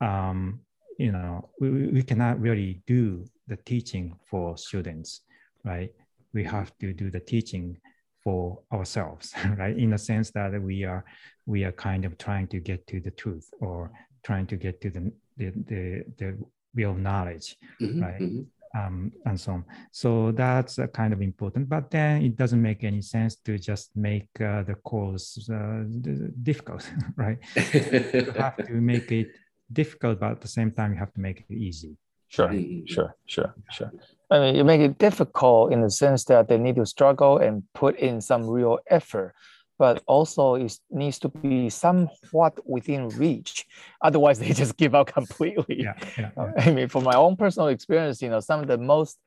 [0.00, 0.60] um,
[0.98, 5.22] you know, we, we cannot really do the teaching for students,
[5.64, 5.90] right?
[6.32, 7.78] we have to do the teaching
[8.24, 9.76] for ourselves, right?
[9.76, 11.04] In the sense that we are
[11.46, 13.90] we are kind of trying to get to the truth or
[14.22, 16.38] trying to get to the the the, the
[16.74, 18.20] real knowledge, Mhm, right?
[18.22, 18.46] mhm.
[18.76, 19.64] um, and so on.
[19.90, 21.68] So that's uh, kind of important.
[21.68, 26.28] But then it doesn't make any sense to just make uh, the course uh, d-
[26.42, 27.38] difficult, right?
[27.56, 29.28] You have to make it
[29.72, 31.96] difficult, but at the same time, you have to make it easy.
[32.28, 32.86] Sure, Mhm.
[32.86, 33.90] sure, sure, sure.
[34.30, 37.64] I mean, you make it difficult in the sense that they need to struggle and
[37.74, 39.34] put in some real effort,
[39.78, 43.66] but also it needs to be somewhat within reach.
[44.02, 45.82] Otherwise, they just give up completely.
[45.82, 46.64] Yeah, yeah, Uh, yeah.
[46.64, 49.18] I mean, from my own personal experience, you know, some of the most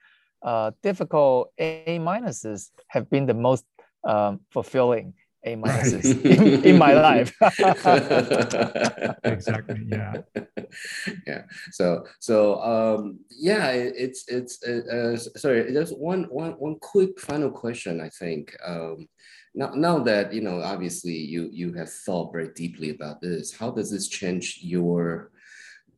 [0.42, 3.66] uh, difficult A minuses have been the most
[4.06, 5.14] um, fulfilling
[5.46, 7.36] A minuses in, in my life.
[9.24, 9.84] exactly.
[9.88, 10.22] Yeah.
[11.28, 11.42] yeah.
[11.72, 15.74] So so um yeah, it, it's it's uh, uh, sorry.
[15.74, 18.00] Just one one one quick final question.
[18.00, 19.10] I think um
[19.54, 23.54] now now that you know obviously you you have thought very deeply about this.
[23.54, 25.32] How does this change your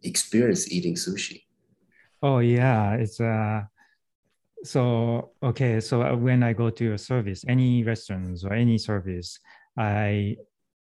[0.02, 1.44] experience eating sushi?
[2.24, 3.62] Oh yeah, it's uh
[4.64, 9.40] so okay, so uh, when I go to a service, any restaurants or any service,
[9.78, 10.38] I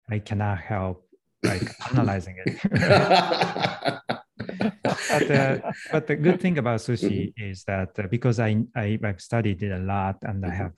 [0.09, 1.07] I cannot help
[1.43, 2.51] like analyzing it.
[5.09, 5.57] but, uh,
[5.91, 9.71] but the good thing about sushi is that uh, because I, I I've studied it
[9.71, 10.57] a lot and I Mhm.
[10.57, 10.73] have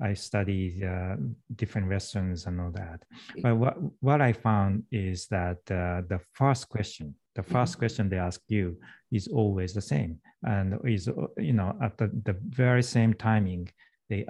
[0.00, 1.16] I studied uh,
[1.56, 3.02] different restaurants and all that.
[3.42, 8.18] But what what I found is that uh, the first question, the 1st question they
[8.18, 8.76] ask you
[9.10, 13.68] is always the same, and is you know at the, the very same timing
[14.08, 14.24] they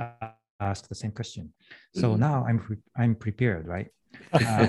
[0.61, 1.53] ask the same question.
[1.95, 2.19] So Mhm.
[2.19, 3.89] now I'm pre- I'm prepared, right?
[4.33, 4.67] Uh,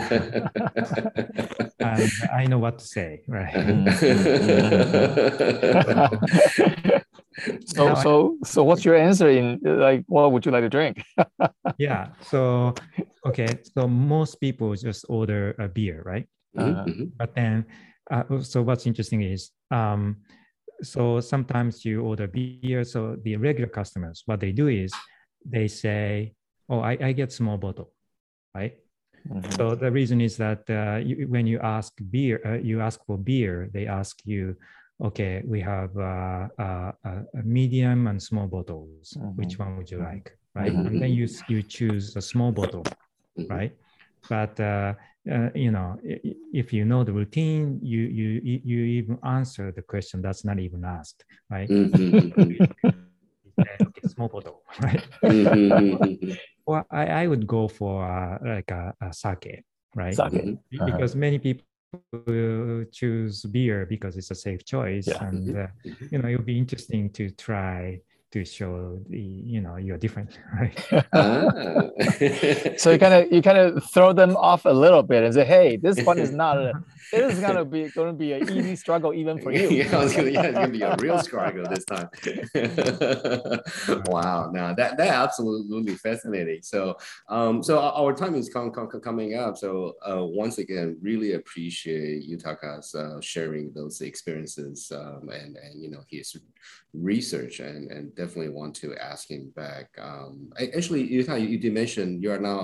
[1.79, 3.53] and I know what to say, right?
[7.65, 10.03] so, Now I- so, so, what's your answer in like?
[10.07, 11.03] What would you like to drink?
[11.77, 12.09] yeah.
[12.21, 12.73] So
[13.25, 13.59] okay.
[13.75, 16.27] So most people just order a beer, right?
[16.57, 17.11] Mhm.
[17.17, 17.65] But then,
[18.11, 20.17] uh, so what's interesting is, um,
[20.81, 22.83] so sometimes you order beer.
[22.83, 24.91] So the regular customers, what they do is,
[25.45, 26.33] they say,
[26.69, 27.93] "Oh, I, I get small bottle,"
[28.55, 28.75] right?
[29.29, 29.51] Mhm.
[29.57, 33.17] So the reason is that uh, you, when you ask beer, uh, you ask for
[33.17, 34.55] beer, they ask you,
[35.01, 39.17] okay, we have uh, uh, uh, a medium and small bottles.
[39.35, 40.03] Which one would you Mhm.
[40.03, 40.73] like, right?
[40.73, 40.85] Mhm.
[40.87, 42.83] And then you you choose a small bottle,
[43.37, 43.47] Mhm.
[43.49, 43.73] right?
[44.29, 44.93] But uh,
[45.31, 45.97] uh, you know,
[46.53, 50.83] if you know the routine, you you you even answer the question that's not even
[50.85, 51.69] asked, right?
[51.69, 52.57] Mhm, mhm,
[52.87, 55.03] okay, small bottle, right?
[55.23, 56.37] mhm, mhm, mhm.
[56.65, 59.63] Well, I, I would go for uh, like a, a sake,
[59.95, 60.19] right?
[60.19, 60.33] Sake.
[60.33, 60.57] Mhm.
[60.69, 60.89] Be- Uh-huh.
[60.91, 61.65] because many people
[62.11, 65.23] will choose beer because it's a safe choice Yeah.
[65.27, 66.11] and uh, Mhm.
[66.11, 67.99] you know it'll be interesting to try
[68.31, 70.77] to show the you know you're different right
[71.13, 71.49] Ah.
[72.77, 75.43] so you kind of you kind of throw them off a little bit and say,
[75.45, 76.57] "Hey, this one is not.
[76.57, 76.73] A,
[77.11, 80.13] this is gonna be going to be an easy struggle even for you." yeah, I
[80.13, 82.07] gonna, yeah, it's gonna be a real struggle this time.
[84.05, 86.61] wow, now that that absolutely fascinating.
[86.61, 89.57] So, um, so our, our time is com- com- coming up.
[89.57, 95.89] So, uh, once again, really appreciate Yutaka's uh, sharing those experiences um, and and you
[95.89, 96.35] know his
[96.93, 99.87] research and and definitely want to ask him back.
[100.09, 102.59] Um, a- actually, Yutaka, you, you did mention you are now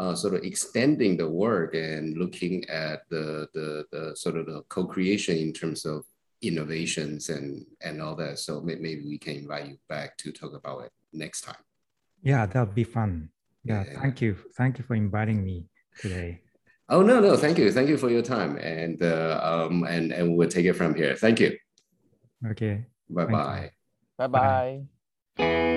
[0.00, 4.58] uh, sort of extending the work and looking at the, the, the sort of the
[4.74, 5.98] co-creation in terms of
[6.42, 8.38] innovations and, and all that.
[8.38, 10.92] So may, maybe we can invite you back to talk about it
[11.24, 11.62] next time.
[12.30, 13.12] yeah that'd be fun
[13.70, 14.00] yeah Yeah.
[14.00, 15.56] thank you thank you for inviting me
[16.04, 16.30] today
[16.94, 17.72] Oh, no, no, thank you.
[17.76, 18.52] Thank you for your time.
[18.58, 21.14] And, uh, um, and, and we'll take it from here.
[21.24, 21.50] Thank you.
[22.52, 22.74] okay
[23.08, 23.70] Bye-bye.
[24.20, 24.84] Bye-bye.
[25.36, 25.73] Bye bye.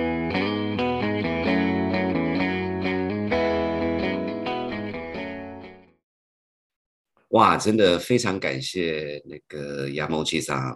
[7.30, 10.74] 哇，真的非常感谢那个亚毛气上，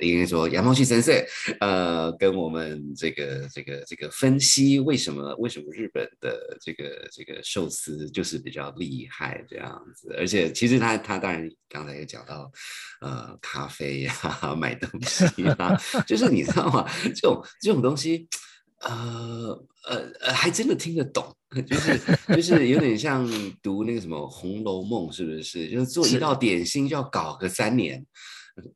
[0.00, 1.14] 应该说亚毛气先生，
[1.60, 12.50] 呃，跟我们这个这个这个分析为什么为什么日本的这个这个寿司就是比较厉害这样子，而且其实他他当然刚才也讲到，
[13.02, 14.14] 呃，咖啡呀、
[14.58, 15.26] 买东西
[15.58, 16.88] 啊，就是你知道吗？
[17.14, 18.26] 这种这种东西。
[18.82, 21.24] 呃呃呃，还真的听得懂，
[21.66, 23.28] 就是就是有点像
[23.62, 25.68] 读那个什么《红楼梦》，是不是？
[25.68, 28.04] 就是做一道点心就要搞个三年。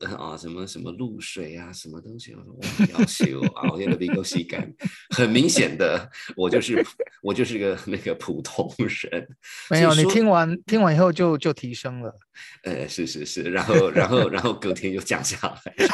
[0.00, 4.72] 呃啊，什么什么露水啊，什么东西，我说哇，要求啊，我觉得比够吸干，
[5.10, 6.84] 很明显的，我就是
[7.22, 9.28] 我就是个那个普通人。
[9.70, 12.14] 没有，你听完听完以后就就提升了。
[12.64, 15.86] 呃，是是是，然后然后然后隔天又降下来，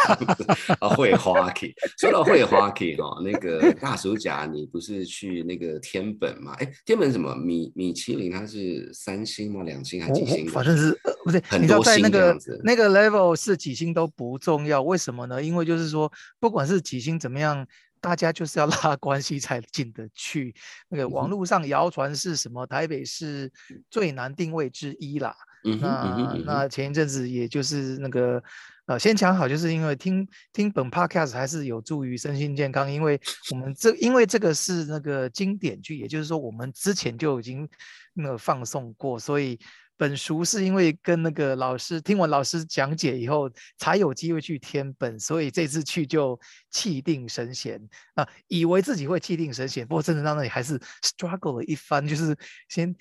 [0.81, 1.73] 啊，会花 K。
[1.99, 6.53] 说到会花 K 哈，那个大暑假你不是去那个天本吗？
[6.59, 9.63] 哎，天本什么米米其林它是三星吗？
[9.63, 10.51] 两星还我几星的？
[10.51, 15.43] 我反正是呃不是，你知道在那个那个 level 是几星都不重要，为什么呢？
[15.43, 16.11] 因为就是说，
[16.41, 17.67] 不管是几星怎么样，
[18.01, 20.55] 大家就是要拉关系才进得去。
[20.89, 22.67] 那个网络上谣传是什么？
[22.67, 23.51] 台北是
[23.89, 25.35] 最难定位之一啦。
[25.81, 28.43] 那那前一阵子也就是那个
[28.87, 33.21] 呃，先讲好，就是因为听听本 podcast 还是有助于身心健康，因为
[33.53, 37.69] 我们这因为这个是那个经典剧，也就是说我们之前就已经
[38.13, 39.57] 那个放送过，所以
[40.03, 43.49] 本书是因为跟那个老师听完老师讲解以后，
[43.79, 46.37] 才有机会去添本，所以这次去就
[46.71, 47.81] 气定神闲
[48.15, 52.37] 啊、以为自己会气定神闲，不过真的到那里还是 struggle 了一番，就是
[52.69, 52.93] 先。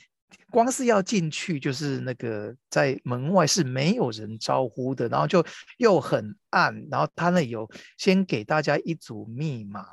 [0.49, 5.45] 光是要进去，就是那个在门外是没有人招呼的，然后就
[5.77, 9.85] 又很暗，然后他那有先给大家一组密码，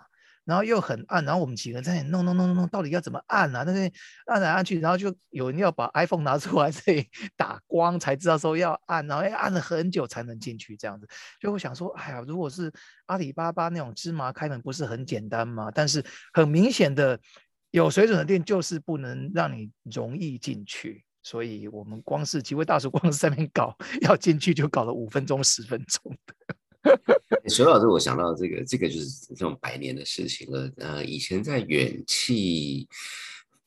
[0.48, 3.64] 然后又很暗，然后我们几个人在那里弄弄弄弄弄，到底要怎么按啊？
[3.64, 3.92] 那个
[4.24, 11.06] 按来按去，然后就有人要把 iPhone 拿出来 这里打光，才知道说要按，然后要按了很久才能进去这样子。
[11.38, 12.72] 就我想说，哎呀，如果是
[13.04, 15.70] 阿里巴巴那种芝麻开门，不是很简单吗？
[15.74, 17.20] 但是很明显的，
[17.70, 21.04] 有水准的店就是不能让你容易进去。
[21.22, 27.17] 所以我们光是几位大叔光是在那边搞，要进去就搞了五分钟、十分钟的。
[27.48, 30.70] 说到这，我想到这个，这个就是这种百年的事情了。
[30.76, 32.86] 呃，以前在远气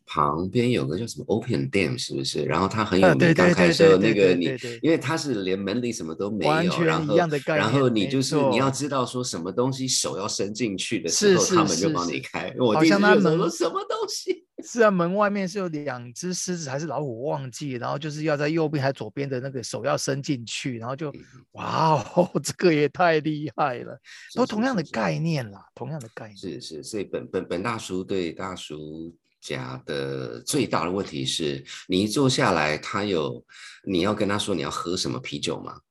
[0.05, 2.43] 旁边有个叫什么 Open Dam，是不是？
[2.43, 4.45] 然后它很有啊名，刚开的时候，那个你
[4.81, 7.15] 因为它是连门铃什么都没有，然后
[7.45, 12.53] 然后你就是你要知道说什么东西手要伸进去的时候，他们就帮你开。
[12.59, 14.40] 我好第一次像他们就说说什么东西？
[14.71, 23.99] 是啊，门外面是有两只狮子还是老虎，忘记，然后就是要在右边还左边的那个手要伸进去，然后就嗯哇哦， 这个也太厉害了，
[24.33, 26.37] 都是是同样的是是概念啦，同样的概念。
[26.37, 33.45] 是是，所以本本本大叔对大叔家的最大的问题是，你一坐下来，他有
[33.83, 35.81] 你要跟他说你要喝什么啤酒吗？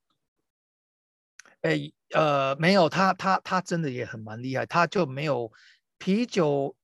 [1.60, 1.78] 哎，
[2.14, 5.52] 呃，没有，他他他真的也很蛮厉害，他就没有
[5.98, 6.74] 啤酒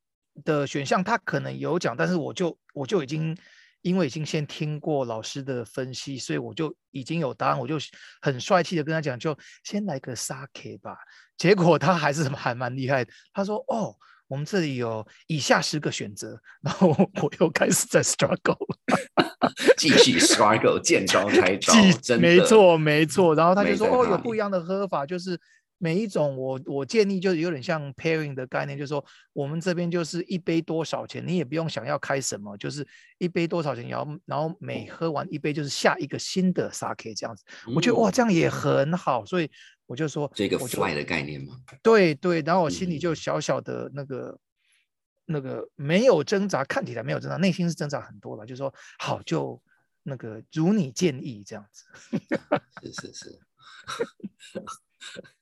[0.44, 3.36] 的选项，他可能有讲，但是我就我就已经
[3.82, 7.76] 因为已经先听过老师的分析，所以我就已经有答案，我就
[8.20, 10.96] 很帅气的跟他讲，就先来个 sake 吧。
[11.36, 13.94] 结果他还是还蛮厉害的，他说哦。
[14.28, 18.76] 我们这里有以下十个选择，然后我又开始在 struggle 了。
[19.78, 21.72] 继续 struggle，见招拆招，
[22.18, 23.36] 没错没错。
[23.36, 25.40] 然后他就说哦，有不一样的喝法，就是
[25.78, 32.86] 每一种我我建议就是有点像 pairing 的概念，就是说我们这边就是一杯多少钱，你也不用想要开什么，就是
[33.18, 37.44] 一杯多少钱，然后然后每喝完一杯就是下一个新的 sake 这样子。
[37.74, 39.50] 我觉得哇，嗯这样也很好，所以
[39.86, 41.60] 我就说这个 fly 的概念嘛？
[41.82, 44.38] 对对，然后我心里就嗯小小的那个、
[45.26, 49.62] 那个没有挣扎，看起来没有挣扎，内心是挣扎很多了，就是说好就
[50.02, 51.84] 那个如你建议这样子。
[52.82, 53.38] 是是是，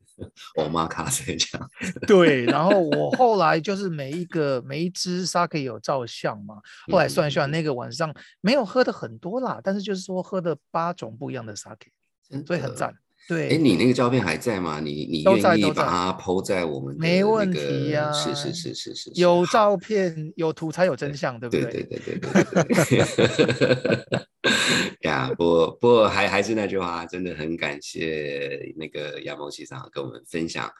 [0.56, 1.70] 我妈卡在这样，
[2.06, 6.56] 对，然后我后来就是每一个每一只 sake 有照相嘛，
[6.90, 12.94] 后来算一算，嗯那个晚上没有喝的很多啦，但是就是说喝的八种不一样的 sake，所以很赞。
[13.28, 14.80] 对，哎，你那个照片还在吗？
[14.80, 24.20] 你你愿意把它 PO 在我们没问题个呀是是是是是，是有照片有图才有真相，对不对对对对对对对。
[25.00, 30.70] 呀，不过不过还还是那句话，真的很感谢那个亚毛机长跟我们分享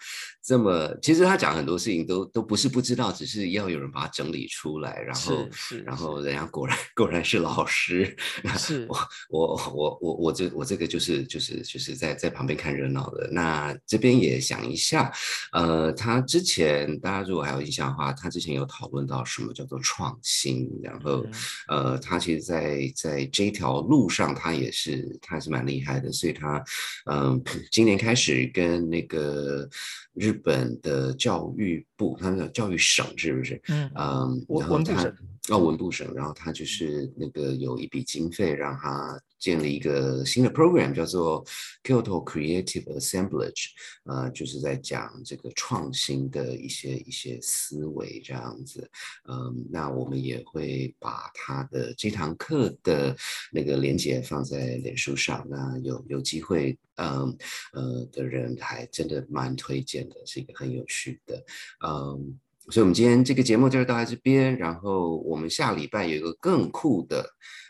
[0.43, 5.49] 这么，其实他讲很多事情都都不是不知道，只是要有人把它整理出来，然后
[5.87, 8.15] 然后人家果然果然是老师，
[8.59, 8.99] 是我
[9.31, 13.29] 我我我我这我这个就是就是就是在在旁边看热闹的。
[13.31, 15.13] 那这边也想一下，
[15.53, 21.33] 呃，他之前大家如果还有印象的话，他之前有讨论到什么叫做创新，然后嗯
[21.69, 26.63] 呃，他其实在在这条路上，他也是他是蛮厉害的，所以他
[27.07, 29.69] 嗯、今年开始跟那个
[30.15, 33.61] 日本的教育部，他的教育省是不是？
[33.69, 35.17] 嗯嗯，然后他文文部省
[35.51, 41.45] 哦，文部省，然后他就是那个有一笔经费，让他建立一个新的 program，叫做
[41.83, 43.67] Kyoto Creative Assemblage，
[44.05, 48.91] 呃，就是在讲这个创新的一些一些思维这样子。
[49.29, 53.15] 嗯，那我们也会把他的这堂课的
[53.53, 57.37] 那个连接放在脸书上，那有有机会，嗯
[57.75, 61.45] 呃的人还真的蛮推荐的，是一个很有趣的，
[61.87, 62.39] 嗯。
[62.71, 64.57] 所以，我们今天这个节目就是到这边。
[64.57, 67.23] 然后，我们下礼拜有一个更酷的，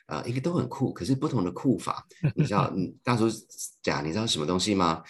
[0.06, 2.06] 呃，应该都很酷，可是不同的酷法。
[2.36, 3.26] 你知道，嗯，大叔
[3.82, 5.02] 讲，你知道什么东西吗？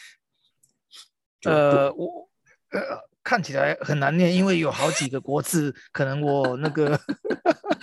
[1.44, 2.28] 呃，我
[2.70, 2.80] 呃
[3.22, 6.98] 看起来很难念，因为有好几个国字，可能我那个。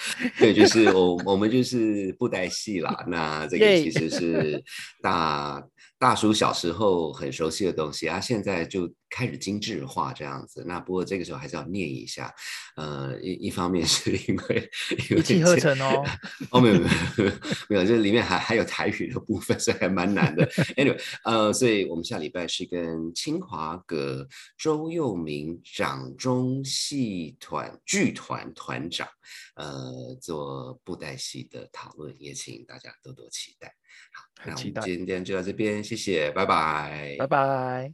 [0.39, 3.03] 对，就是我我们就是布袋戏啦。
[3.07, 4.63] 那这个其实是
[5.01, 5.63] 大。
[6.01, 10.63] 大叔小时候很熟悉的东西，他现在就开始精致化这样子。
[10.65, 12.33] 那不过这个时候还是要念一下，
[12.75, 14.71] 呃，一一方面是因为
[15.15, 16.03] 一气呵成哦。
[16.49, 17.31] 哦，没有没有
[17.69, 20.43] 没有，这里面还还有台语的部分，所以还蛮难的。
[20.75, 24.27] Anyway，呃，所以我们下礼拜是跟清华阁
[24.57, 29.07] 周佑明掌中戏团剧团团长，
[29.53, 33.71] 呃，做布袋戏的讨论，也请大家多多期待。
[34.11, 37.93] 好，那我们今天就到这边，谢谢，拜拜，拜拜，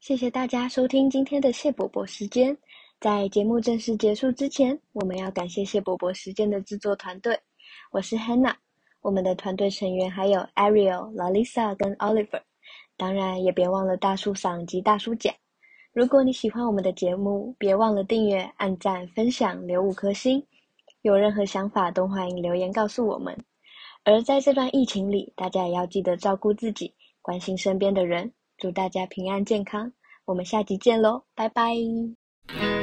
[0.00, 2.56] 谢谢大家收听今天的谢伯伯时间。
[3.00, 7.38] 在节目正式结束之前，我们要感谢谢伯伯时间的制作团队。
[7.90, 8.54] 我是 Hannah，
[9.00, 12.40] 我们的团队成员还有 Ariel、Lalisa 跟 Oliver，
[12.96, 15.34] 当然也别忘了大叔嗓及大叔甲。
[15.92, 20.40] 如果你喜欢我们的节目，别忘了订阅、按赞、分享、留五颗星。
[21.02, 23.36] 有任何想法都欢迎留言告诉我们。
[24.04, 28.32] 而在这段疫情里，大家也要记得照顾自己，关心身边的人。
[28.58, 29.92] 祝大家平安健康，
[30.24, 32.81] 我们下集见喽，拜拜。